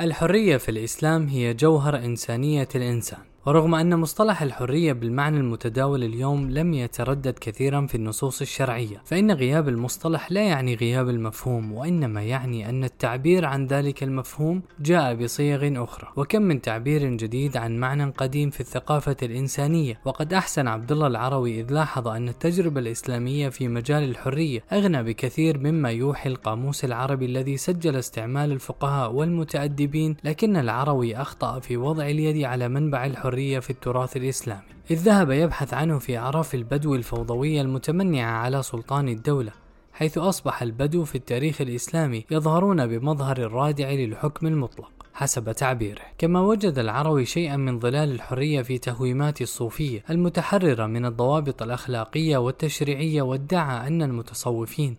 الحرية 0.00 0.56
في 0.56 0.68
الإسلام 0.68 1.28
هي 1.28 1.54
جوهر 1.54 1.96
إنسانية 1.96 2.68
الإنسان. 2.74 3.33
ورغم 3.46 3.74
أن 3.74 3.96
مصطلح 3.98 4.42
الحرية 4.42 4.92
بالمعنى 4.92 5.36
المتداول 5.36 6.04
اليوم 6.04 6.50
لم 6.50 6.74
يتردد 6.74 7.38
كثيرا 7.40 7.86
في 7.86 7.94
النصوص 7.94 8.40
الشرعية، 8.40 9.02
فإن 9.04 9.30
غياب 9.30 9.68
المصطلح 9.68 10.32
لا 10.32 10.40
يعني 10.40 10.74
غياب 10.74 11.08
المفهوم، 11.08 11.72
وإنما 11.72 12.22
يعني 12.22 12.68
أن 12.68 12.84
التعبير 12.84 13.44
عن 13.44 13.66
ذلك 13.66 14.02
المفهوم 14.02 14.62
جاء 14.80 15.14
بصيغ 15.14 15.84
أخرى، 15.84 16.08
وكم 16.16 16.42
من 16.42 16.60
تعبير 16.60 17.14
جديد 17.14 17.56
عن 17.56 17.76
معنى 17.78 18.04
قديم 18.04 18.50
في 18.50 18.60
الثقافة 18.60 19.16
الإنسانية، 19.22 20.00
وقد 20.04 20.32
أحسن 20.32 20.68
عبد 20.68 20.92
الله 20.92 21.06
العروي 21.06 21.60
إذ 21.60 21.72
لاحظ 21.72 22.08
أن 22.08 22.28
التجربة 22.28 22.80
الإسلامية 22.80 23.48
في 23.48 23.68
مجال 23.68 24.02
الحرية 24.02 24.64
أغنى 24.72 25.02
بكثير 25.02 25.58
مما 25.58 25.90
يوحي 25.90 26.28
القاموس 26.28 26.84
العربي 26.84 27.26
الذي 27.26 27.56
سجل 27.56 27.96
استعمال 27.96 28.52
الفقهاء 28.52 29.12
والمتأدبين، 29.12 30.16
لكن 30.24 30.56
العروي 30.56 31.16
أخطأ 31.16 31.58
في 31.58 31.76
وضع 31.76 32.06
اليد 32.06 32.44
على 32.44 32.68
منبع 32.68 33.06
الحرية. 33.06 33.33
الحرية 33.34 33.58
في 33.58 33.70
التراث 33.70 34.16
الإسلامي. 34.16 34.62
إذ 34.90 34.96
ذهب 34.96 35.30
يبحث 35.30 35.74
عنه 35.74 35.98
في 35.98 36.18
أعراف 36.18 36.54
البدو 36.54 36.94
الفوضوية 36.94 37.60
المتمنعة 37.60 38.30
على 38.30 38.62
سلطان 38.62 39.08
الدولة 39.08 39.52
حيث 39.92 40.18
أصبح 40.18 40.62
البدو 40.62 41.04
في 41.04 41.14
التاريخ 41.14 41.60
الإسلامي 41.60 42.24
يظهرون 42.30 42.86
بمظهر 42.86 43.36
الرادع 43.36 43.90
للحكم 43.90 44.46
المطلق 44.46 44.90
حسب 45.14 45.52
تعبيره. 45.52 46.02
كما 46.18 46.40
وجد 46.40 46.78
العروي 46.78 47.24
شيئا 47.24 47.56
من 47.56 47.80
ظلال 47.80 48.12
الحرية 48.12 48.62
في 48.62 48.78
تهويمات 48.78 49.42
الصوفية 49.42 50.04
المتحررة 50.10 50.86
من 50.86 51.06
الضوابط 51.06 51.62
الأخلاقية 51.62 52.36
والتشريعية 52.36 53.22
وادعى 53.22 53.86
أن 53.86 54.02
المتصوفين 54.02 54.96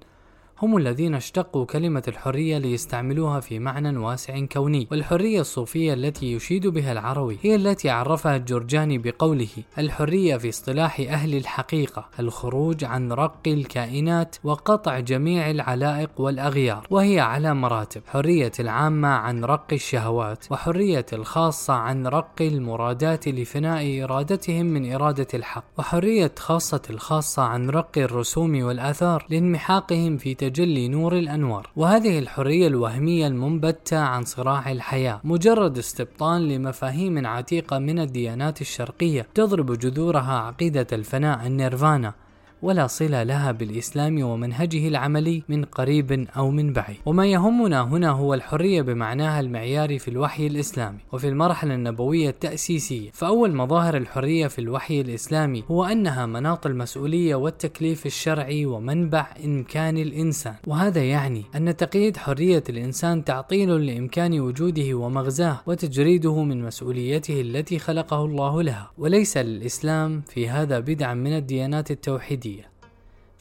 هم 0.62 0.78
الذين 0.78 1.16
اشتقوا 1.16 1.66
كلمة 1.66 2.04
الحرية 2.08 2.58
ليستعملوها 2.58 3.40
في 3.40 3.60
معنى 3.60 3.98
واسع 3.98 4.46
كوني، 4.46 4.88
والحرية 4.92 5.42
الصوفية 5.42 5.94
التي 5.94 6.34
يشيد 6.34 6.68
بها 6.68 6.92
العروي 6.92 7.38
هي 7.42 7.56
التي 7.56 7.90
عرفها 7.90 8.36
الجرجاني 8.36 8.98
بقوله: 8.98 9.48
الحرية 9.78 10.38
في 10.38 10.50
اصطلاح 10.50 11.00
أهل 11.00 11.36
الحقيقة 11.36 12.10
الخروج 12.20 12.84
عن 12.84 13.12
رق 13.12 13.42
الكائنات 13.48 14.36
وقطع 14.44 15.00
جميع 15.00 15.50
العلائق 15.50 16.10
والأغيار، 16.18 16.88
وهي 16.90 17.20
على 17.20 17.54
مراتب، 17.54 18.02
حرية 18.08 18.52
العامة 18.60 19.08
عن 19.08 19.46
رق 19.46 19.68
الشهوات، 19.74 20.46
وحرية 20.52 21.06
الخاصة 21.14 21.74
عن 21.74 22.08
رق 22.08 22.42
المرادات 22.42 23.28
لفناء 23.28 24.04
إرادتهم 24.04 24.66
من 24.66 24.94
إرادة 24.94 25.28
الحق، 25.34 25.66
وحرية 25.78 26.32
خاصة 26.40 26.82
الخاصة 26.90 27.44
عن 27.44 27.70
رق 27.70 27.98
الرسوم 27.98 28.64
والآثار 28.64 29.26
لانمحاقهم 29.30 30.18
في 30.18 30.34
تجلي 30.50 30.88
نور 30.88 31.18
الأنوار. 31.18 31.70
وهذه 31.76 32.20
الحرية 32.20 32.68
الوهمية 32.68 33.28
المنبتة 33.28 33.98
عن 33.98 34.24
صراع 34.24 34.72
الحياة 34.72 35.22
مجرد 35.24 35.78
استبطان 35.78 36.48
لمفاهيم 36.48 37.28
عتيقة 37.28 37.80
من 37.80 38.00
الديانات 38.00 38.62
الشرقية 38.62 39.28
تضرب 39.34 39.72
جذورها 39.72 40.40
عقيدة 40.40 40.88
الفناء 40.94 41.48
النيرفانا. 41.48 42.14
ولا 42.62 42.88
صلة 42.88 43.24
لها 43.24 43.52
بالإسلام 43.52 44.24
ومنهجه 44.24 44.88
العملي 44.88 45.44
من 45.50 45.66
قريب 45.66 46.28
أو 46.38 46.52
من 46.52 46.74
بعيد. 46.74 46.98
وما 47.06 47.26
يهمنا 47.28 47.82
هنا 47.82 48.10
هو 48.10 48.34
الحرية 48.34 48.82
بمعناها 48.82 49.40
المعياري 49.40 50.00
في 50.00 50.08
الوحي 50.08 50.48
الإسلامي. 50.48 50.98
وفي 51.12 51.28
المرحلة 51.28 51.74
النبوية 51.76 52.30
التأسيسية 52.30 53.10
فأول 53.14 53.56
مظاهر 53.56 53.98
الحرية 53.98 54.48
في 54.48 54.60
الوحي 54.60 55.02
الإسلامي 55.02 55.64
هو 55.72 55.84
أنها 55.84 56.26
مناط 56.26 56.66
المسؤولية 56.66 57.36
والتكليف 57.36 58.06
الشرعي 58.06 58.66
ومنبع 58.66 59.28
إمكان 59.46 59.98
الإنسان. 59.98 60.56
وهذا 60.68 61.04
يعني 61.04 61.44
أن 61.56 61.76
تقييد 61.78 62.18
حرية 62.18 62.64
الإنسان 62.70 63.24
تعطيل 63.24 63.86
لإمكان 63.86 64.40
وجوده 64.40 64.94
ومغزاه 64.94 65.62
وتجريده 65.66 66.44
من 66.44 66.64
مسؤوليته 66.64 67.42
التي 67.42 67.80
خلقه 67.80 68.26
الله 68.26 68.64
لها. 68.64 68.92
وليس 68.98 69.38
للإسلام 69.38 70.22
في 70.28 70.50
هذا 70.50 70.80
بدعا 70.80 71.14
من 71.14 71.38
الديانات 71.38 71.92
التوحيدية. 71.92 72.55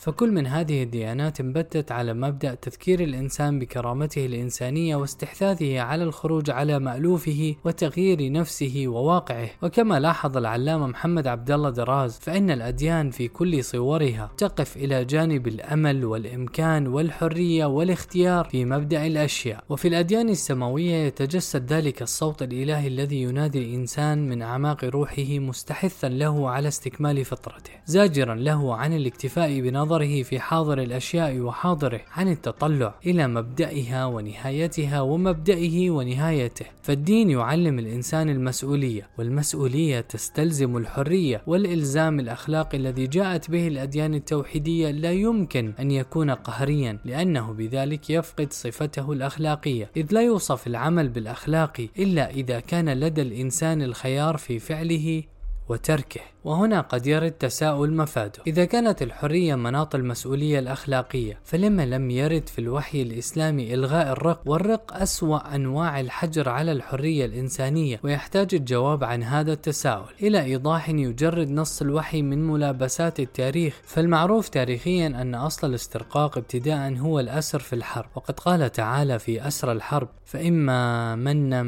فكل 0.05 0.33
من 0.33 0.47
هذه 0.47 0.83
الديانات 0.83 1.41
انبتت 1.41 1.93
على 1.93 2.15
مبدأ 2.15 2.55
تذكير 2.55 3.01
الإنسان 3.01 3.59
بكرامته 3.59 4.27
الإنسانية 4.27 4.97
واستحثاثه 4.97 5.81
على 5.81 6.05
الخروج 6.05 6.51
على 6.51 6.79
مألوفه 6.79 7.55
وتغيير 7.65 8.33
نفسه 8.33 8.85
وواقعه، 8.87 9.51
وكما 9.63 10.01
لاحظ 10.01 10.37
العلامة 10.37 10.87
محمد 10.87 11.27
عبد 11.27 11.51
الله 11.51 11.71
دراز 11.71 12.19
فإن 12.19 12.51
الأديان 12.51 13.11
في 13.11 13.29
كل 13.29 13.65
صورها 13.65 14.31
تقف 14.37 14.77
إلى 14.77 15.05
جانب 15.05 15.49
الأمل 15.49 16.05
والإمكان 16.05 16.87
والحرية 16.87 17.65
والاختيار 17.65 18.45
في 18.45 18.65
مبدأ 18.65 19.07
الأشياء، 19.07 19.65
وفي 19.69 19.89
الأديان 19.89 20.29
السماوية 20.29 20.95
يتجسد 20.95 21.73
ذلك 21.73 22.03
الصوت 22.03 22.43
الإلهي 22.43 22.89
الذي 22.89 23.23
ينادي 23.23 23.59
الإنسان 23.59 24.29
من 24.29 24.43
أعماق 24.43 24.85
روحه 24.85 25.39
مستحثا 25.39 26.09
له 26.09 26.51
على 26.51 26.69
استكمال 26.69 27.25
فطرته، 27.25 27.73
زاجرا 27.87 28.35
له 28.35 28.75
عن 28.75 28.93
الاكتفاء 28.93 29.61
بنظر 29.61 29.94
نظره 29.95 30.23
في 30.23 30.41
حاضر 30.41 30.83
الأشياء 30.83 31.41
وحاضره 31.41 32.01
عن 32.13 32.29
التطلع 32.29 32.95
إلى 33.07 33.27
مبدئها 33.27 34.07
ونهايتها 34.07 35.01
ومبدئه 35.01 35.91
ونهايته. 35.91 36.67
فالدين 36.83 37.31
يعلم 37.31 37.79
الإنسان 37.79 38.29
المسؤولية 38.29 39.09
والمسؤولية 39.19 40.01
تستلزم 40.01 40.77
الحرية 40.77 41.43
والإلزام 41.47 42.21
الأخلاقي 42.21 42.79
الذي 42.79 43.07
جاءت 43.07 43.51
به 43.51 43.69
الأديان 43.69 44.15
التوحيدية. 44.15 44.91
لا 44.91 45.13
يمكن 45.13 45.73
أن 45.81 45.91
يكون 45.91 46.31
قهريا 46.31 46.99
لأنه 47.05 47.53
بذلك 47.53 48.11
يفقد 48.11 48.53
صفته 48.53 49.13
الأخلاقية. 49.13 49.91
إذ 49.97 50.07
لا 50.11 50.23
يوصف 50.23 50.67
العمل 50.67 51.09
بالأخلاق 51.09 51.87
إلا 51.99 52.31
إذا 52.31 52.61
كان 52.61 52.89
لدى 52.89 53.23
الإنسان 53.23 53.83
الخيار 53.83 54.37
في 54.37 54.59
فعله 54.59 55.23
وتركه. 55.69 56.21
وهنا 56.45 56.81
قد 56.81 57.07
يرد 57.07 57.31
تساؤل 57.31 57.93
مفاده. 57.97 58.43
إذا 58.47 58.65
كانت 58.65 59.03
الحرية 59.03 59.55
مناط 59.55 59.95
المسؤولية 59.95 60.59
الأخلاقية 60.59 61.39
فلما 61.45 61.87
لم 61.87 62.11
يرد 62.11 62.49
في 62.49 62.59
الوحي 62.59 63.03
الإسلامي 63.03 63.75
إلغاء 63.75 64.13
الرق؟ 64.13 64.41
والرق 64.47 64.97
أسوأ 64.97 65.55
أنواع 65.55 66.01
الحجر 66.01 66.49
على 66.49 66.73
الحرية 66.73 67.25
الإنسانية 67.25 68.01
ويحتاج 68.03 68.55
الجواب 68.55 69.05
عن 69.05 69.23
هذا 69.23 69.53
التساؤل. 69.53 70.13
إلى 70.23 70.45
إيضاح 70.45 70.89
يجرد 70.89 71.51
نص 71.51 71.83
الوحي 71.83 72.23
من 72.23 72.47
ملابسات 72.47 73.21
التاريخ 73.21 73.81
فالمعروف 73.85 74.49
تاريخيا 74.49 75.07
أن 75.07 75.35
أصل 75.35 75.69
الاسترقاق 75.69 76.39
ابتداء 76.39 76.97
هو 76.97 77.21
الأسر 77.21 77.59
في 77.59 77.73
الحرب. 77.73 78.07
وقد 78.15 78.41
قال 78.41 78.73
تعالى 78.73 79.19
في 79.19 79.49
أسر 79.49 79.73
الحرب 79.73 80.09
فإما 80.25 81.15
منا 81.17 81.65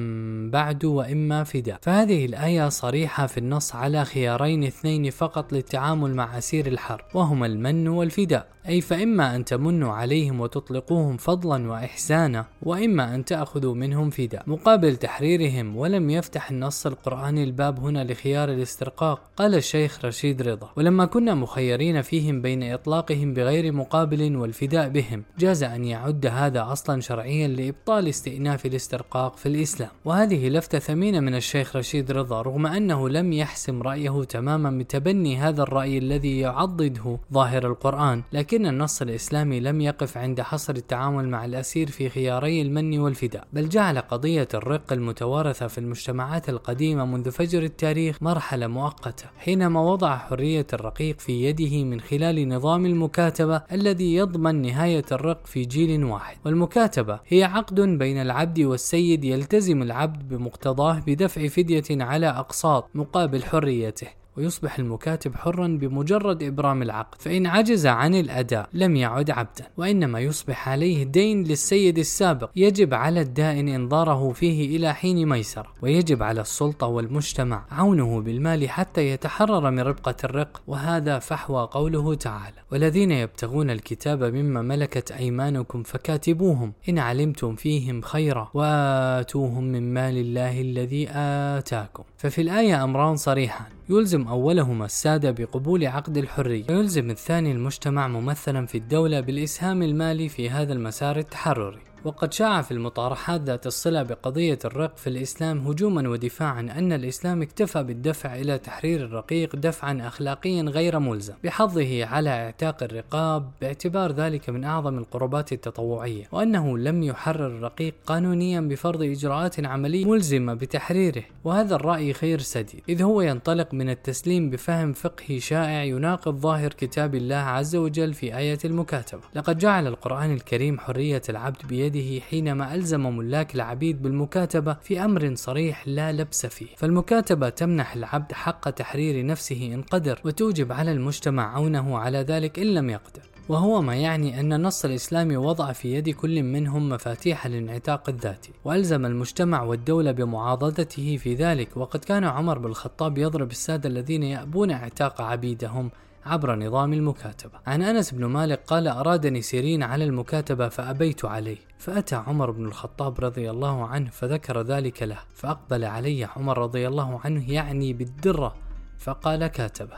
بعد 0.51 0.85
وإما 0.85 1.45
فداء. 1.45 1.79
فهذه 1.83 2.25
الآية 2.25 2.69
صريحة 2.69 3.27
في 3.27 3.39
النص 3.39 3.75
خيارين 4.05 4.65
اثنين 4.65 5.11
فقط 5.11 5.53
للتعامل 5.53 6.15
مع 6.15 6.39
أسير 6.39 6.67
الحرب 6.67 7.05
وهما 7.15 7.47
المن 7.47 7.89
والفداء. 7.89 8.56
أي 8.69 8.81
فإما 8.81 9.37
أن 9.37 9.45
تمنوا 9.45 9.93
عليهم 9.93 10.41
وتطلقوهم 10.41 11.17
فضلا 11.17 11.71
وإحسانا 11.71 12.47
وإما 12.63 13.15
أن 13.15 13.25
تأخذوا 13.25 13.75
منهم 13.75 14.11
فداء. 14.11 14.43
مقابل 14.47 14.97
تحريرهم 14.97 15.77
ولم 15.77 16.11
يفتح 16.11 16.51
النص 16.51 16.87
القرآني 16.87 17.45
الباب 17.45 17.81
هنا 17.81 18.05
لخيار 18.05 18.49
الاسترقاق 18.49 19.21
قال 19.37 19.55
الشيخ 19.55 20.05
رشيد 20.05 20.43
رضا. 20.43 20.71
ولما 20.77 21.05
كنا 21.07 21.35
مخيرين 21.35 22.03
فيهم 22.03 22.43
بين 22.43 22.63
إطلاقهم 22.63 23.35
بغير 23.35 23.73
مقابل 23.73 24.37
والفداء 24.37 24.89
بهم 24.89 25.25
جاز 25.39 25.63
أن 25.63 25.85
يعد 25.85 26.27
هذا 26.27 26.73
أصلا 26.73 27.01
شرعيا 27.01 27.49
لإبطال 27.49 28.09
استئناف 28.09 28.67
الاسترقاق 28.67 29.37
في 29.37 29.47
الإسلام. 29.47 29.91
وهذه 30.05 30.49
لفتة 30.49 30.79
ثمينة 30.79 31.21
من 31.21 31.35
الشيخ 31.35 31.77
رشيد 31.77 32.13
رضا 32.13 32.43
رغم 32.43 32.67
أنه 32.67 33.09
لم 33.09 33.33
يحسم 33.33 33.83
رأيه 33.83 34.25
تماما 34.25 34.71
بتبني 34.71 35.37
هذا 35.37 35.63
الرأي 35.63 35.99
الذي 35.99 36.39
يعضده 36.39 37.19
ظاهر 37.33 37.67
القرآن. 37.67 38.23
لكن 38.33 38.56
لكن 38.57 38.67
النص 38.67 39.03
الإسلامي 39.03 39.61
لم 39.61 39.81
يقف 39.81 40.19
عند 40.19 40.41
حصر 40.41 40.75
التعامل 40.75 41.29
مع 41.29 41.45
الأسير 41.45 41.91
في 41.91 42.09
خياري 42.09 42.63
المن 42.63 42.99
والفداء 42.99 43.47
بل 43.53 43.69
جعل 43.69 43.99
قضية 43.99 44.49
الرق 44.55 44.93
المتوارثة 44.93 45.67
في 45.67 45.79
المجتمعات 45.79 46.49
القديمة 46.49 47.05
منذ 47.05 47.31
فجر 47.31 47.63
التاريخ 47.63 48.23
مرحلة 48.23 48.67
مؤقتة 48.67 49.25
حينما 49.39 49.81
وضع 49.81 50.17
حرية 50.17 50.67
الرقيق 50.73 51.21
في 51.21 51.33
يده 51.45 51.85
من 51.85 52.01
خلال 52.01 52.49
نظام 52.49 52.87
المكاتبة 52.87 53.63
الذي 53.73 54.15
يضمن 54.15 54.63
نهاية 54.63 55.05
الرق 55.13 55.47
في 55.47 55.65
جيل 55.65 56.05
واحد. 56.05 56.37
والمكاتبة 56.45 57.21
هي 57.27 57.45
عقد 57.45 57.81
بين 57.81 58.23
العبد 58.23 58.61
والسيد 58.61 59.25
يلتزم 59.25 59.83
العبد 59.83 60.29
بمقتضاه 60.29 61.03
بدفع 61.07 61.47
فدية 61.47 61.85
على 61.91 62.27
أقساط 62.27 62.91
مقابل 62.95 63.43
حريته. 63.43 64.26
ويصبح 64.37 64.79
المكاتب 64.79 65.35
حرا 65.35 65.67
بمجرد 65.67 66.43
إبرام 66.43 66.83
العقد 66.83 67.23
فإن 67.23 67.47
عجز 67.47 67.87
عن 67.87 68.15
الأداء 68.15 68.69
لم 68.73 68.97
يعد 68.97 69.31
عبدا 69.31 69.65
وإنما 69.77 70.21
يصبح 70.21 70.69
عليه 70.69 71.05
دين 71.05 71.45
للسيد 71.45 71.99
السابق. 71.99 72.51
يجب 72.57 72.95
على 72.95 73.21
الدائن 73.21 73.69
إنظاره 73.69 74.33
فيه 74.33 74.77
إلى 74.77 74.95
حين 74.95 75.29
ميسرة 75.29 75.67
ويجب 75.83 76.23
على 76.23 76.41
السلطة 76.41 76.87
والمجتمع 76.87 77.65
عونه 77.71 78.21
بالمال 78.21 78.71
حتى 78.71 79.09
يتحرر 79.11 79.71
من 79.71 79.81
ربقة 79.81 80.17
الرق 80.25 80.63
وهذا 80.67 81.19
فحوى 81.19 81.69
قوله 81.71 82.15
تعالى 82.15 82.57
والذين 82.73 83.11
يبتغون 83.11 83.71
الكتاب 83.71 84.25
مما 84.25 84.63
ملكت 84.63 85.13
أيمانكم 85.13 85.83
فكاتبوهم 85.83 86.73
إن 86.89 86.99
علمتم 86.99 87.55
فيهم 87.55 88.03
خيرا 88.03 88.51
وآتوهم 88.55 89.65
من 89.65 89.95
مال 89.95 90.19
الله 90.19 90.61
الذي 90.61 91.09
آتاكم 91.11 92.05
ففي 92.17 92.41
الآية 92.41 92.85
أمران 92.85 93.17
صريحان 93.17 93.76
يلزم 93.89 94.29
أولهما 94.29 94.85
السادة 94.85 95.31
بقبول 95.31 95.87
عقد 95.87 96.17
الحرية. 96.17 96.65
ويلزم 96.71 97.11
الثاني 97.11 97.53
المجتمع 97.53 98.09
ممثلا 98.09 98.67
في 98.67 98.79
الدولة 98.79 99.21
بالإسهام 99.21 99.83
المالي 99.83 100.29
في 100.29 100.51
هذا 100.51 100.73
المسار 100.73 101.19
التحرري. 101.19 101.79
وقد 102.07 102.33
شاع 102.33 102.63
في 102.63 102.71
المطارحات 102.71 103.41
ذات 103.41 103.67
الصلة 103.67 104.03
بقضية 104.03 104.59
الرق 104.65 104.97
في 104.97 105.07
الإسلام 105.07 105.67
هجوما 105.67 106.09
ودفاعا 106.09 106.61
أن 106.61 106.93
الإسلام 106.93 107.43
اكتفى 107.43 107.83
بالدفع 107.83 108.35
إلى 108.37 108.59
تحرير 108.59 109.05
الرقيق 109.05 109.57
دفعا 109.57 109.99
أخلاقيا 110.07 110.63
غير 110.63 110.99
ملزم 110.99 111.35
بحظه 111.45 112.05
على 112.05 112.31
اعتاق 112.31 112.83
الرقاب 112.83 113.51
باعتبار 113.61 114.13
ذلك 114.13 114.51
من 114.51 114.65
أعظم 114.65 114.99
القربات 114.99 115.53
التطوعية 115.53 116.25
وأنه 116.33 116.79
لم 116.79 117.03
يحرر 117.03 117.47
الرقيق 117.47 117.95
قانونيا 118.07 118.61
بفرض 118.61 119.03
إجراءات 119.03 119.67
عملية 119.67 120.05
ملزمة 120.05 120.55
بتحريره 120.55 121.23
وهذا 121.45 121.75
الرأي 121.75 122.13
خير 122.13 122.39
سديد 122.39 122.83
إذ 122.89 123.03
هو 123.03 123.21
ينطلق 123.21 123.75
من 123.75 123.91
التسليم 123.91 124.51
بفهم 124.51 124.93
فقهي 124.93 125.41
شائع 125.41 125.85
يناقض 125.85 126.37
ظاهر 126.37 126.73
كتاب 126.73 127.15
الله 127.15 127.37
عز 127.37 127.77
وجل 127.77 128.15
في 128.15 128.37
آية 128.37 128.59
المكاتبة 128.65 129.23
لقد 129.35 129.59
جعل 129.59 129.87
القرآن 129.87 130.33
الكريم 130.33 130.79
حرية 130.79 131.23
العبد 131.29 131.67
بيده 131.69 131.96
بيده 131.97 132.25
حينما 132.25 132.75
ألزم 132.75 133.17
ملاك 133.17 133.55
العبيد 133.55 134.03
بالمكاتبة 134.03 134.77
في 134.83 135.05
أمر 135.05 135.35
صريح 135.35 135.89
لا 135.89 136.13
لبس 136.13 136.47
فيه. 136.47 136.67
فالمكاتبة 136.77 137.49
تمنح 137.49 137.95
العبد 137.95 138.33
حق 138.33 138.71
تحرير 138.71 139.27
نفسه 139.27 139.71
إن 139.75 139.83
قدر 139.83 140.21
وتوجب 140.25 140.73
على 140.73 140.93
المجتمع 140.93 141.57
عونه 141.57 141.99
على 141.99 142.19
ذلك 142.19 142.59
إن 142.59 142.75
لم 142.75 142.91
يقدر. 142.91 143.23
وهو 143.49 143.83
ما 143.83 143.95
يعني 143.95 144.41
أن 144.41 144.53
النص 144.53 144.85
الإسلامي 144.85 145.37
وضع 145.37 145.73
في 145.73 145.95
يد 145.95 146.11
كل 146.11 146.43
منهم 146.43 146.89
مفاتيح 146.89 147.47
الانعتاق 147.47 148.09
الذاتي. 148.09 148.51
وألزم 148.65 149.07
المجتمع 149.07 149.63
والدولة 149.63 150.13
بمعاضدته 150.13 151.17
في 151.17 151.35
ذلك. 151.35 151.77
وقد 151.77 152.05
كان 152.05 152.25
عمر 152.25 152.59
بن 152.59 152.67
الخطاب 152.67 153.19
يضرب 153.19 153.51
السادة 153.51 153.89
الذين 153.89 154.23
يأبون 154.23 154.71
اعتاق 154.71 155.21
عبيدهم 155.21 155.91
عبر 156.27 156.55
نظام 156.55 156.93
المكاتبة. 156.93 157.59
عن 157.67 157.83
أنس 157.83 158.11
بن 158.11 158.25
مالك 158.25 158.61
قال 158.67 158.89
أرادني 158.89 159.43
سيرين 159.43 159.83
على 159.83 160.05
المكاتبة 160.05 160.69
فأبيت 160.69 161.25
عليه. 161.25 161.57
فأتى 161.79 162.15
عمر 162.15 162.51
بن 162.51 162.65
الخطاب 162.65 163.21
رضي 163.21 163.51
الله 163.51 163.87
عنه 163.87 164.11
فذكر 164.11 164.63
ذلك 164.63 165.03
له. 165.03 165.19
فأقبل 165.35 165.85
علي 165.85 166.25
عمر 166.25 166.59
رضي 166.59 166.89
الله 166.89 167.21
عنه 167.25 167.53
يعني 167.53 167.93
بالدرة 167.93 168.55
فقال 168.99 169.47
كاتبة. 169.47 169.97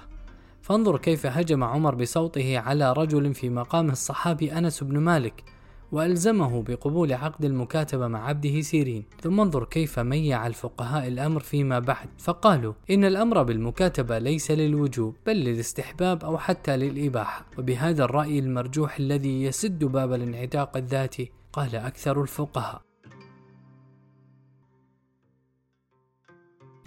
فانظر 0.62 0.98
كيف 0.98 1.26
هجم 1.26 1.64
عمر 1.64 1.94
بصوته 1.94 2.58
على 2.58 2.92
رجل 2.92 3.34
في 3.34 3.48
مقام 3.48 3.90
الصحابي 3.90 4.52
أنس 4.52 4.84
بن 4.84 4.98
مالك. 4.98 5.44
وألزمه 5.92 6.62
بقبول 6.62 7.12
عقد 7.12 7.44
المكاتبة 7.44 8.08
مع 8.08 8.28
عبده 8.28 8.60
سيرين. 8.60 9.04
ثم 9.20 9.40
انظر 9.40 9.64
كيف 9.64 9.98
ميع 9.98 10.46
الفقهاء 10.46 11.08
الأمر 11.08 11.40
فيما 11.40 11.78
بعد. 11.78 12.08
فقالوا 12.18 12.72
إن 12.90 13.04
الأمر 13.04 13.42
بالمكاتبة 13.42 14.18
ليس 14.18 14.50
للوجوب 14.50 15.16
بل 15.26 15.36
للاستحباب 15.36 16.24
أو 16.24 16.38
حتى 16.38 16.76
للإباحة. 16.76 17.46
وبهذا 17.58 18.04
الرأي 18.04 18.38
المرجوح 18.38 18.98
الذي 18.98 19.42
يسد 19.42 19.84
باب 19.84 20.12
الانعتاق 20.12 20.76
الذاتي 20.76 21.32
قال 21.52 21.76
أكثر 21.76 22.22
الفقهاء. 22.22 22.87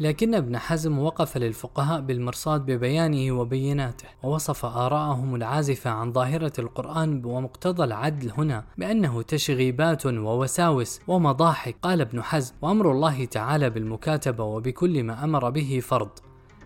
لكن 0.01 0.35
ابن 0.35 0.57
حزم 0.57 0.99
وقف 0.99 1.37
للفقهاء 1.37 2.01
بالمرصاد 2.01 2.65
ببيانه 2.65 3.31
وبيناته 3.31 4.07
ووصف 4.23 4.65
آراءهم 4.65 5.35
العازفة 5.35 5.89
عن 5.89 6.11
ظاهرة 6.11 6.53
القرآن 6.59 7.25
ومقتضى 7.25 7.83
العدل 7.83 8.31
هنا 8.37 8.63
بأنه 8.77 9.21
تشغيبات 9.21 10.05
ووساوس 10.05 10.99
ومضاحك. 11.07 11.75
قال 11.81 12.01
ابن 12.01 12.21
حزم 12.21 12.53
وأمر 12.61 12.91
الله 12.91 13.25
تعالى 13.25 13.69
بالمكاتبة 13.69 14.43
وبكل 14.43 15.03
ما 15.03 15.23
أمر 15.23 15.49
به 15.49 15.79
فرض. 15.83 16.09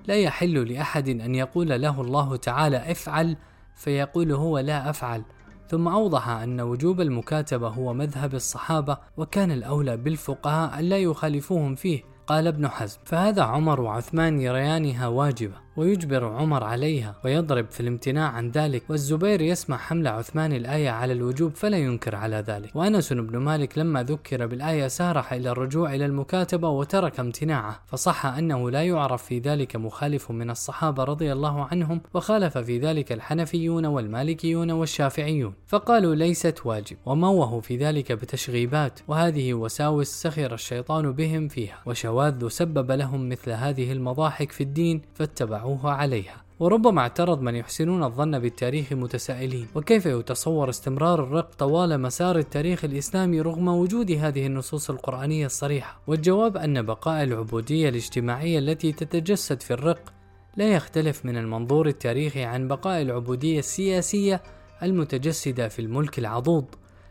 لا 0.08 0.16
يحل 0.16 0.74
لأحد 0.74 1.10
أن 1.10 1.36
يقول 1.36 1.82
له 1.82 2.02
الله 2.02 2.36
تعالى 2.36 2.92
افعل 2.92 3.38
فيقول 3.76 4.32
هو 4.32 4.60
لا 4.60 4.90
أفعل 4.90 5.24
ثم 5.70 5.88
أوضح 5.88 6.28
أن 6.30 6.62
وجوب 6.62 7.02
المكاتبة 7.02 7.68
هو 7.68 7.94
مذهب 7.94 8.34
الصحابة 8.36 8.98
وكان 9.18 9.52
الأولى 9.52 9.98
بالفقهاء 9.98 10.80
أن 10.80 10.86
لا 10.86 10.98
يخالفوهم 10.98 11.76
فيه. 11.76 12.15
قال 12.28 12.48
ابن 12.48 12.68
حزم 12.68 12.98
فهذا 13.06 13.44
عمر 13.44 13.82
وعثمان 13.82 14.40
يريانها 14.40 15.08
واجبة. 15.08 15.65
ويجبر 15.78 16.26
عمر 16.26 16.64
عليها 16.64 17.16
ويضرب 17.26 17.66
في 17.72 17.80
الامتناع 17.80 18.30
عن 18.30 18.52
ذلك 18.52 18.84
والزبير 18.90 19.42
يسمع 19.42 19.78
حمل 19.78 20.08
عثمان 20.08 20.54
الآية 20.54 20.90
على 20.90 21.14
الوجوب 21.14 21.56
فلا 21.56 21.78
ينكر 21.78 22.16
على 22.16 22.36
ذلك. 22.48 22.76
وأنس 22.76 23.14
بن 23.14 23.38
مالك 23.38 23.78
لما 23.78 24.04
ذكر 24.04 24.46
بالآية 24.46 24.88
سارح 24.88 25.34
إلى 25.34 25.50
الرجوع 25.50 25.96
إلى 25.96 26.06
المكاتبة 26.06 26.70
وترك 26.70 27.20
امتناعه 27.20 27.80
فصح 27.86 28.26
أنه 28.26 28.72
لا 28.72 28.84
يعرف 28.84 29.24
في 29.24 29.40
ذلك 29.40 29.76
مخالف 29.76 30.32
من 30.32 30.50
الصحابة 30.50 31.04
رضي 31.04 31.32
الله 31.34 31.66
عنهم 31.66 32.02
وخالف 32.14 32.58
في 32.58 32.80
ذلك 32.80 33.12
الحنفيون 33.12 33.86
والمالكيون 33.86 34.72
والشافعيون. 34.72 35.54
فقالوا 35.68 36.16
ليست 36.16 36.62
واجب 36.66 36.98
وموه 37.06 37.60
في 37.60 37.78
ذلك 37.78 38.12
بتشغيبات 38.12 39.00
وهذه 39.08 39.54
وساوس 39.54 40.08
سخر 40.08 40.54
الشيطان 40.54 41.12
بهم 41.12 41.48
فيها 41.48 41.78
وشواذ 41.86 42.48
سبب 42.48 42.92
لهم 42.92 43.30
مثل 43.30 43.52
هذه 43.52 43.92
المضاحك 43.92 44.52
في 44.52 44.62
الدين 44.62 45.02
فاتبعوا 45.14 45.65
باعوه 45.66 45.92
عليها. 45.92 46.46
وربما 46.60 47.02
اعترض 47.02 47.42
من 47.42 47.56
يحسنون 47.56 48.04
الظن 48.04 48.40
بالتاريخ 48.40 48.94
متسائلين. 48.94 49.68
وكيف 49.76 50.06
يتصور 50.06 50.70
استمرار 50.70 51.24
الرق 51.24 51.56
طوال 51.58 52.02
مسار 52.02 52.38
التاريخ 52.38 52.86
الإسلامي 52.86 53.42
رغم 53.42 53.68
وجود 53.68 54.12
هذه 54.12 54.46
النصوص 54.46 54.90
القرآنية 54.90 55.46
الصريحة؟ 55.46 56.02
والجواب 56.08 56.58
أن 56.58 56.82
بقاء 56.82 57.24
العبودية 57.24 57.90
الاجتماعية 57.90 58.60
التي 58.60 58.92
تتجسد 58.92 59.62
في 59.62 59.72
الرق 59.72 60.14
لا 60.58 60.74
يختلف 60.74 61.26
من 61.26 61.38
المنظور 61.38 61.88
التاريخي 61.88 62.44
عن 62.44 62.68
بقاء 62.68 63.02
العبودية 63.02 63.60
السياسية 63.60 64.42
المتجسدة 64.84 65.68
في 65.68 65.80
الملك 65.80 66.20
العضوض. 66.20 66.66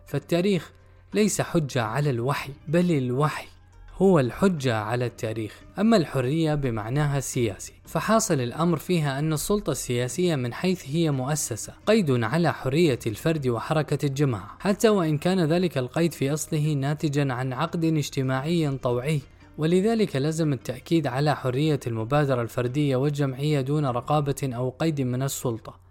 فالتاريخ 0.07 0.73
ليس 1.15 1.41
حجة 1.41 1.83
على 1.83 2.11
الوحي 2.11 2.53
بل 2.69 2.91
الوحي. 2.91 3.54
هو 3.99 4.21
الحجة 4.21 4.77
على 4.77 5.07
التاريخ 5.07 5.61
أما 5.79 5.97
الحرية 5.97 6.55
بمعناها 6.55 7.19
السياسي. 7.19 7.73
فحاصل 7.85 8.41
الأمر 8.41 8.77
فيها 8.77 9.19
أن 9.19 9.33
السلطة 9.33 9.71
السياسية 9.71 10.37
من 10.37 10.55
حيث 10.55 10.83
هي 10.87 11.11
مؤسسة 11.11 11.73
قيد 11.87 12.25
على 12.25 12.53
حرية 12.53 12.99
الفرد 13.07 13.49
وحركة 13.49 14.07
الجماعة. 14.07 14.57
حتى 14.59 14.89
وإن 14.89 15.19
كان 15.19 15.45
ذلك 15.45 15.79
القيد 15.79 16.13
في 16.13 16.33
أصله 16.33 16.73
ناتجا 16.73 17.33
عن 17.33 17.53
عقد 17.53 17.85
اجتماعي 17.85 18.79
طوعي. 18.83 19.21
ولذلك 19.59 20.17
لزم 20.17 20.53
التأكيد 20.53 21.07
على 21.07 21.37
حرية 21.37 21.81
المبادرة 21.87 22.43
الفردية 22.43 22.97
والجمعية 22.97 23.61
دون 23.61 23.87
رقابة 23.87 24.51
أو 24.55 24.71
قيد 24.71 25.01
من 25.01 25.23
السلطة. 25.23 25.84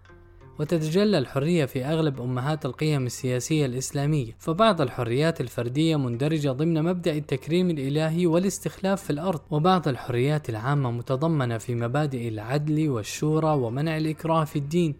وتتجلى 0.58 1.18
الحرية 1.18 1.64
في 1.64 1.84
أغلب 1.84 2.20
أمهات 2.20 2.66
القيم 2.66 3.06
السياسية 3.06 3.66
الإسلامية. 3.66 4.32
فبعض 4.38 4.80
الحريات 4.80 5.40
الفردية 5.40 5.96
مندرجة 5.96 6.48
ضمن 6.48 6.82
مبدأ 6.82 7.12
التكريم 7.16 7.70
الإلهي 7.70 8.26
والاستخلاف 8.26 9.02
في 9.02 9.10
الأرض. 9.10 9.40
وبعض 9.50 9.88
الحريات 9.88 10.50
العامة 10.50 10.90
متضمنة 10.90 11.58
في 11.58 11.74
مبادئ 11.74 12.28
العدل 12.28 12.88
والشورى 12.88 13.50
ومنع 13.54 13.96
الإكراه 13.96 14.44
في 14.44 14.56
الدين 14.56 14.94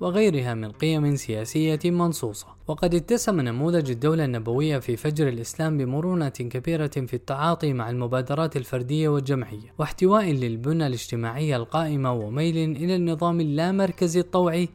وغيرها 0.00 0.54
من 0.54 0.70
قيم 0.70 1.16
سياسية 1.16 1.80
منصوصة. 1.84 2.46
وقد 2.68 2.94
اتسم 2.94 3.40
نموذج 3.40 3.90
الدولة 3.90 4.24
النبوية 4.24 4.78
في 4.78 4.96
فجر 4.96 5.28
الإسلام 5.28 5.78
بمرونة 5.78 6.28
كبيرة 6.28 6.86
في 6.86 7.14
التعاطي 7.14 7.72
مع 7.72 7.90
المبادرات 7.90 8.56
الفردية 8.56 9.08
والجمعية. 9.08 9.72
واحتواء 9.78 10.32
للبنى 10.32 10.86
الاجتماعية 10.86 11.56
القائمة 11.56 12.12
وميل 12.12 12.56
إلى 12.56 12.96
النظام 12.96 13.40
اللامركزي 13.40 14.20
الطوعي 14.20 14.68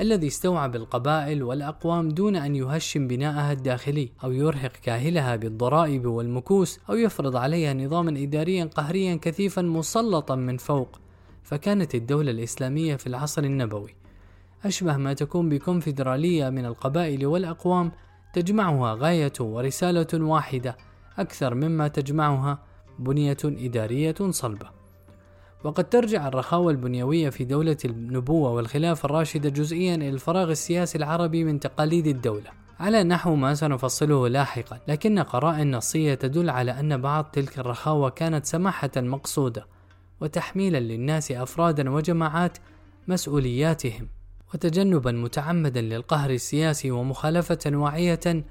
الذي 0.00 0.26
استوعب 0.26 0.76
القبائل 0.76 1.42
والأقوام 1.42 2.08
دون 2.08 2.36
أن 2.36 2.56
يهشم 2.56 3.08
بناءها 3.08 3.52
الداخلي 3.52 4.12
أو 4.24 4.32
يرهق 4.32 4.72
كاهلها 4.72 5.36
بالضرائب 5.36 6.06
والمكوس 6.06 6.80
أو 6.90 6.94
يفرض 6.94 7.36
عليها 7.36 7.74
نظاما 7.74 8.22
إداريا 8.22 8.64
قهريا 8.64 9.14
كثيفا 9.22 9.62
مسلطا 9.62 10.34
من 10.34 10.56
فوق. 10.56 11.00
فكانت 11.42 11.94
الدولة 11.94 12.30
الإسلامية 12.30 12.96
في 12.96 13.06
العصر 13.06 13.44
النبوي. 13.44 13.94
أشبه 14.64 14.96
ما 14.96 15.12
تكون 15.12 15.48
بكونفدرالية 15.48 16.50
من 16.50 16.66
القبائل 16.66 17.26
والأقوام 17.26 17.92
تجمعها 18.34 18.94
غاية 18.94 19.32
ورسالة 19.40 20.24
واحدة 20.24 20.76
أكثر 21.18 21.54
مما 21.54 21.88
تجمعها 21.88 22.58
بنية 22.98 23.36
إدارية 23.44 24.14
صلبة. 24.30 24.81
وقد 25.64 25.88
ترجع 25.88 26.28
الرخاوة 26.28 26.70
البنيوية 26.70 27.30
في 27.30 27.44
دولة 27.44 27.76
النبوة 27.84 28.50
والخلافة 28.50 29.06
الراشدة 29.06 29.48
جزئيا 29.48 29.94
إلى 29.94 30.08
الفراغ 30.08 30.50
السياسي 30.50 30.98
العربي 30.98 31.44
من 31.44 31.60
تقاليد 31.60 32.06
الدولة. 32.06 32.50
على 32.80 33.04
نحو 33.04 33.34
ما 33.34 33.54
سنفصله 33.54 34.28
لاحقا 34.28 34.80
لكن 34.88 35.18
قرائن 35.18 35.76
نصية 35.76 36.14
تدل 36.14 36.50
على 36.50 36.80
أن 36.80 37.00
بعض 37.00 37.24
تلك 37.24 37.58
الرخاوة 37.58 38.10
كانت 38.10 38.46
سماحة 38.46 38.90
مقصودة 38.96 39.66
وتحميلا 40.20 40.80
للناس 40.80 41.32
أفرادا 41.32 41.90
وجماعات 41.90 42.58
مسؤولياتهم 43.08 44.08
وتجنبا 44.54 45.12
متعمدا 45.12 45.80
للقهر 45.80 46.30
السياسي 46.30 46.90
ومخالفة 46.90 47.58
واعية 47.66 48.44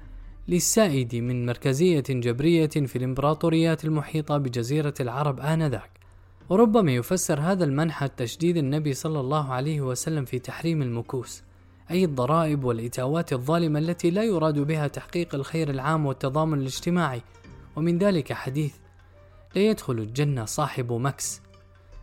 للسائد 0.48 1.14
من 1.14 1.46
مركزية 1.46 2.04
جبرية 2.08 2.66
في 2.66 2.96
الإمبراطوريات 2.96 3.84
المحيطة 3.84 4.38
بجزيرة 4.38 4.94
العرب 5.00 5.40
آنذاك. 5.40 6.01
وربما 6.48 6.92
يفسر 6.92 7.40
هذا 7.40 7.64
المنحى 7.64 8.08
تشديد 8.08 8.56
النبي 8.56 8.94
صلى 8.94 9.20
الله 9.20 9.52
عليه 9.52 9.80
وسلم 9.80 10.24
في 10.24 10.38
تحريم 10.38 10.82
المكوس 10.82 11.42
أي 11.90 12.04
الضرائب 12.04 12.64
والإتاوات 12.64 13.32
الظالمة 13.32 13.78
التي 13.78 14.10
لا 14.10 14.24
يراد 14.24 14.58
بها 14.58 14.86
تحقيق 14.86 15.34
الخير 15.34 15.70
العام 15.70 16.06
والتضامن 16.06 16.58
الاجتماعي. 16.58 17.22
ومن 17.76 17.98
ذلك 17.98 18.32
حديث 18.32 18.74
لا 19.54 19.62
يدخل 19.62 19.98
الجنة 19.98 20.44
صاحب 20.44 20.92
مكس. 20.92 21.40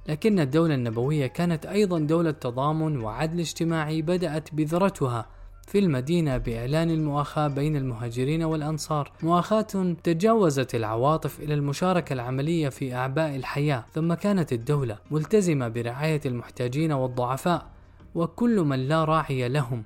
لكن 0.08 0.40
الدولة 0.40 0.76
النبوية 0.76 1.28
كانت 1.28 1.66
أيضا 1.66 2.00
دولة 2.00 2.32
تضامن 2.32 3.02
وعدل 3.02 3.40
اجتماعي 3.40 4.02
بدأت 4.02 4.56
بذرتها. 4.56 5.26
في 5.70 5.80
المدينة 5.80 6.38
بإعلان 6.38 6.90
المؤاخاة 6.90 7.48
بين 7.48 7.76
المهاجرين 7.76 8.44
والأنصار. 8.44 9.12
مؤاخاة 9.24 9.96
تجاوزت 10.04 10.76
العواطف 10.76 11.40
إلى 11.40 11.54
المشاركة 11.54 12.14
العملية 12.14 12.70
في 12.70 12.96
أعباء 12.96 13.36
الحياة 13.36 13.86
ثم 13.94 14.14
كانت 14.14 14.54
الدولة 14.54 14.98
ملتزمة 15.12 15.68
برعاية 15.68 16.22
المحتاجين 16.26 16.92
والضعفاء 16.92 17.68
وكل 18.16 18.60
من 18.60 18.88
لا 18.88 19.06
راعي 19.06 19.50
لهم 19.50 19.84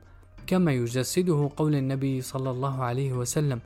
كما 0.47 0.71
يجسده 0.71 1.49
قول 1.57 1.75
النبي 1.75 2.21
صلى 2.21 2.51
الله 2.51 2.83
عليه 2.83 3.13
وسلم 3.13 3.59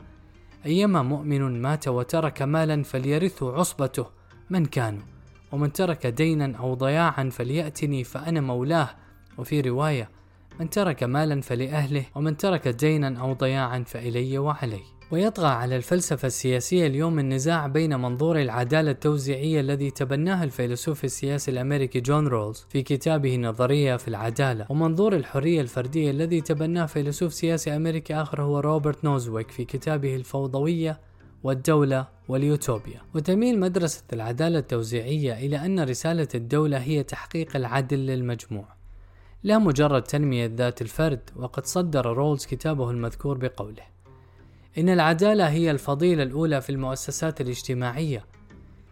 أيما 0.65 1.01
مؤمن 1.01 1.61
مات 1.61 1.87
وترك 1.87 2.41
مالا 2.41 2.83
فليرثه 2.83 3.53
عصبته 3.53 4.05
من 4.49 4.65
كانوا 4.65 5.03
ومن 5.51 5.73
ترك 5.73 6.07
دينا 6.07 6.57
أو 6.57 6.73
ضياعا 6.73 7.29
فليأتني 7.29 8.03
فأنا 8.03 8.41
مولاه. 8.41 8.89
وفي 9.37 9.61
رواية 9.61 10.09
من 10.59 10.69
ترك 10.69 11.03
مالا 11.03 11.41
فلأهله 11.41 12.05
ومن 12.15 12.37
ترك 12.37 12.67
دينا 12.67 13.19
أو 13.21 13.33
ضياعا 13.33 13.83
فإلي 13.87 14.37
وعلي. 14.37 14.81
ويطغى 15.11 15.47
على 15.47 15.75
الفلسفة 15.75 16.25
السياسية 16.25 16.87
اليوم 16.87 17.19
النزاع 17.19 17.67
بين 17.67 17.99
منظور 17.99 18.41
العدالة 18.41 18.91
التوزيعية 18.91 19.59
الذي 19.59 19.91
تبناه 19.91 20.43
الفيلسوف 20.43 21.03
السياسي 21.03 21.51
الأمريكي 21.51 21.99
جون 21.99 22.27
رولز 22.27 22.65
في 22.69 22.81
كتابه 22.81 23.37
نظرية 23.37 23.95
في 23.97 24.07
العدالة 24.07 24.65
ومنظور 24.69 25.15
الحرية 25.15 25.61
الفردية 25.61 26.11
الذي 26.11 26.41
تبناه 26.41 26.85
فيلسوف 26.85 27.33
سياسي 27.33 27.75
أمريكي 27.75 28.15
آخر 28.15 28.41
هو 28.41 28.59
روبرت 28.59 29.05
نوزويك 29.05 29.51
في 29.51 29.65
كتابه 29.65 30.15
الفوضوية 30.15 30.99
والدولة 31.43 32.07
واليوتوبيا. 32.27 33.01
وتميل 33.15 33.59
مدرسة 33.59 34.03
العدالة 34.13 34.59
التوزيعية 34.59 35.33
إلى 35.33 35.65
أن 35.65 35.79
رسالة 35.79 36.27
الدولة 36.35 36.77
هي 36.77 37.03
تحقيق 37.03 37.55
العدل 37.55 37.97
للمجموع. 37.97 38.76
لا 39.43 39.57
مجرد 39.57 40.03
تنمية 40.03 40.51
ذات 40.55 40.81
الفرد 40.81 41.19
وقد 41.35 41.65
صدر 41.65 42.05
رولز 42.05 42.45
كتابه 42.45 42.91
المذكور 42.91 43.37
بقوله 43.37 43.83
إن 44.77 44.89
العدالة 44.89 45.49
هي 45.49 45.71
الفضيلة 45.71 46.23
الأولى 46.23 46.61
في 46.61 46.69
المؤسسات 46.69 47.41
الاجتماعية 47.41 48.25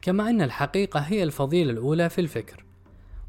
كما 0.01 0.29
أن 0.29 0.41
الحقيقة 0.41 0.99
هي 0.99 1.23
الفضيلة 1.23 1.71
الأولى 1.71 2.09
في 2.09 2.21
الفكر. 2.21 2.65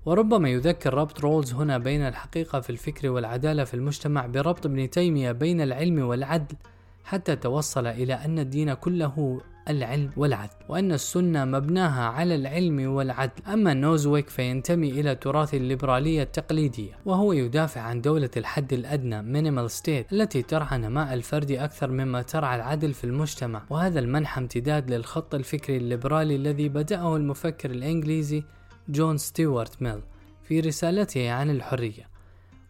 وربما 0.06 0.48
يذكر 0.48 0.94
ربط 0.94 1.20
رولز 1.20 1.52
هنا 1.52 1.78
بين 1.78 2.00
الحقيقة 2.00 2.60
في 2.60 2.70
الفكر 2.70 3.10
والعدالة 3.10 3.64
في 3.64 3.74
المجتمع 3.74 4.26
بربط 4.26 4.66
ابن 4.66 4.90
تيمية 4.90 5.32
بين 5.32 5.60
العلم 5.60 5.98
والعدل 5.98 6.56
حتى 7.04 7.36
توصل 7.36 7.86
إلى 7.86 8.14
أن 8.14 8.38
الدين 8.38 8.74
كله 8.74 9.40
العلم 9.68 10.10
والعدل 10.16 10.52
وأن 10.68 10.92
السنة 10.92 11.44
مبناها 11.44 12.04
على 12.04 12.34
العلم 12.34 12.90
والعدل. 12.90 13.42
أما 13.52 13.74
نوزويك 13.74 14.28
فينتمي 14.28 14.90
إلى 14.90 15.14
تراث 15.14 15.54
الليبرالية 15.54 16.22
التقليدية 16.22 16.98
وهو 17.04 17.32
يدافع 17.32 17.80
عن 17.80 18.00
دولة 18.00 18.30
الحد 18.36 18.72
الأدنى 18.72 19.22
minimal 19.22 19.70
state 19.70 20.12
التي 20.12 20.42
ترعى 20.42 20.78
نماء 20.78 21.14
الفرد 21.14 21.50
أكثر 21.50 21.90
مما 21.90 22.22
ترعى 22.22 22.56
العدل 22.56 22.94
في 22.94 23.04
المجتمع. 23.04 23.62
وهذا 23.70 24.00
المنحى 24.00 24.40
امتداد 24.40 24.90
للخط 24.90 25.34
الفكري 25.34 25.76
الليبرالي 25.76 26.36
الذي 26.36 26.68
بدأه 26.68 27.16
المفكر 27.16 27.70
الإنجليزي 27.70 28.44
جون 28.88 29.16
ستيوارت 29.18 29.82
ميل 29.82 30.00
في 30.42 30.60
رسالته 30.60 31.30
عن 31.30 31.50
الحرية. 31.50 32.15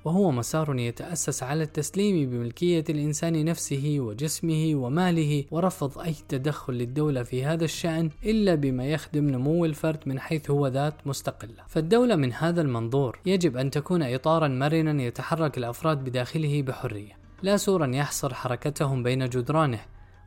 وهو 0.06 0.30
مسار 0.30 0.78
يتأسس 0.78 1.42
على 1.42 1.62
التسليم 1.62 2.30
بملكية 2.30 2.84
الإنسان 2.90 3.44
نفسه 3.44 3.96
وجسمه 3.98 4.72
وماله 4.75 5.44
ورفض 5.50 5.98
أي 5.98 6.14
تدخل 6.28 6.72
للدولة 6.72 7.22
في 7.22 7.44
هذا 7.44 7.64
الشأن 7.64 8.10
إلا 8.25 8.54
بما 8.54 8.86
يخدم 8.86 9.30
نمو 9.30 9.64
الفرد 9.64 9.98
من 10.06 10.20
حيث 10.20 10.50
هو 10.50 10.66
ذات 10.66 10.94
مستقلة. 11.06 11.64
فالدولة 11.68 12.16
من 12.16 12.32
هذا 12.32 12.60
المنظور 12.60 13.18
يجب 13.26 13.56
أن 13.56 13.70
تكون 13.70 14.02
إطارا 14.02 14.48
مرنا 14.48 15.02
يتحرك 15.02 15.58
الأفراد 15.58 16.04
بداخله 16.04 16.62
بحرية، 16.62 17.12
لا 17.42 17.56
سورا 17.56 17.86
يحصر 17.86 18.34
حركتهم 18.34 19.02
بين 19.02 19.28
جدرانه. 19.28 19.80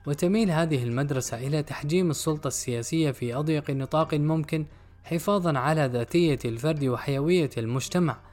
وتميل 0.07 0.51
هذه 0.51 0.83
المدرسة 0.83 1.47
إلى 1.47 1.63
تحجيم 1.63 2.09
السلطة 2.09 2.47
السياسية 2.47 3.11
في 3.11 3.35
أضيق 3.35 3.71
نطاق 3.71 4.13
ممكن 4.13 4.65
حفاظا 5.03 5.57
على 5.57 5.89
ذاتية 5.93 6.39
الفرد 6.45 6.85
وحيوية 6.85 7.49
المجتمع 7.57 8.28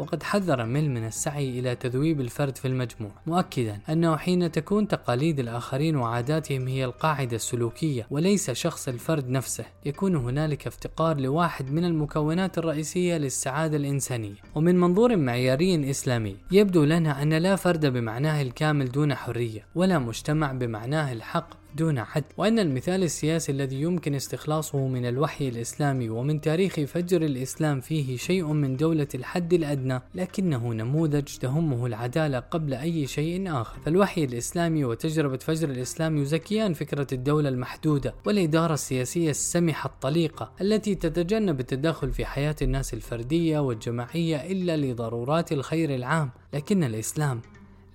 وقد 0.00 0.22
حذر 0.22 0.64
ميل 0.64 0.90
من 0.90 1.06
السعي 1.06 1.58
إلى 1.58 1.74
تذويب 1.74 2.20
الفرد 2.20 2.58
في 2.58 2.68
المجموع 2.68 3.10
مؤكدا 3.26 3.80
أنه 3.88 4.16
حين 4.16 4.52
تكون 4.52 4.88
تقاليد 4.88 5.40
الآخرين 5.40 5.96
وعاداتهم 5.96 6.68
هي 6.68 6.84
القاعدة 6.84 7.36
السلوكية 7.36 8.06
وليس 8.10 8.50
شخص 8.50 8.88
الفرد 8.88 9.28
نفسه 9.28 9.64
يكون 9.84 10.16
هنالك 10.16 10.66
افتقار 10.66 11.20
لواحد 11.20 11.72
من 11.72 11.84
المكونات 11.84 12.58
الرئيسية 12.58 13.16
للسعادة 13.16 13.76
الإنسانية. 13.76 14.34
ومن 14.54 14.80
منظور 14.80 15.16
معياري 15.16 15.90
إسلامي 15.90 16.36
يبدو 16.50 16.84
لنا 16.84 17.22
أن 17.22 17.34
لا 17.34 17.56
فرد 17.56 17.86
بمعناه 17.86 18.42
الكامل 18.42 18.90
دون 18.92 19.14
حرية 19.14 19.66
ولا 19.74 19.98
مجتمع 19.98 20.52
بمعناه 20.52 21.12
الحق 21.12 21.60
دون 21.76 22.04
حد. 22.04 22.24
وأن 22.36 22.58
المثال 22.58 23.02
السياسي 23.02 23.52
الذي 23.52 23.80
يمكن 23.80 24.14
استخلاصه 24.14 24.86
من 24.88 25.06
الوحي 25.06 25.48
الإسلامي 25.48 26.08
ومن 26.08 26.40
تاريخ 26.40 26.80
فجر 26.80 27.22
الإسلام 27.22 27.80
فيه 27.80 28.16
شيء 28.16 28.46
من 28.46 28.76
دولة 28.76 29.08
الحد 29.14 29.52
الأدنى 29.52 30.00
لكنه 30.14 30.72
نموذج 30.72 31.24
تهمه 31.24 31.86
العدالة 31.86 32.38
قبل 32.38 32.74
أي 32.74 33.06
شيء 33.06 33.52
آخر. 33.60 33.80
فالوحي 33.84 34.24
الإسلامي 34.24 34.84
وتجربة 34.84 35.38
فجر 35.38 35.70
الإسلام 35.70 36.16
يزكيان 36.16 36.74
فكرة 36.74 37.06
الدولة 37.12 37.48
المحدودة 37.48 38.14
والإدارة 38.26 38.74
السياسية 38.74 39.30
السمحة 39.30 39.88
الطليقة 39.88 40.52
التي 40.60 40.94
تتجنب 40.94 41.60
التدخل 41.60 42.12
في 42.12 42.24
حياة 42.24 42.56
الناس 42.62 42.94
الفردية 42.94 43.58
والجماعية 43.58 44.36
إلا 44.36 44.76
لضرورات 44.76 45.52
الخير 45.52 45.94
العام. 45.94 46.30
لكن 46.54 46.84
الإسلام 46.84 47.40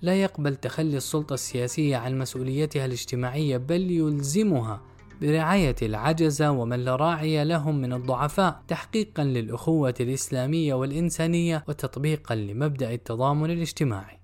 لا 0.02 0.22
يقبل 0.22 0.56
تخلي 0.56 0.96
السلطة 0.96 1.34
السياسية 1.34 1.96
عن 1.96 2.18
مسؤوليتها 2.18 2.86
الاجتماعية 2.86 3.56
بل 3.56 3.90
يلزمها 3.90 4.80
برعاية 5.20 5.76
العجزة 5.82 6.50
ومن 6.50 6.84
لا 6.84 6.96
راعي 6.96 7.44
لهم 7.44 7.80
من 7.80 7.92
الضعفاء 7.92 8.62
تحقيقا 8.68 9.24
للأخوة 9.24 9.94
الإسلامية 10.00 10.74
والإنسانية 10.74 11.64
وتطبيقا 11.68 12.34
لمبدأ 12.34 12.94
التضامن 12.94 13.50
الاجتماعي. 13.50 14.14